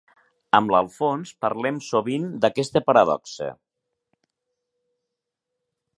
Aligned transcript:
Amb 0.59 0.71
l'Alfons 0.75 1.33
parlem 1.45 1.77
sovint 1.89 2.25
d'aquesta 2.45 2.83
paradoxa. 2.89 3.53